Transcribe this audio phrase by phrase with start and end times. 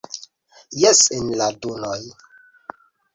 [0.83, 1.99] Jes, en la dunoj!